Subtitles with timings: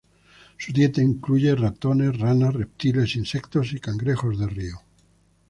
[0.57, 4.81] Su dieta incluye ratones, ranas, reptiles, insectos y cangrejos de río.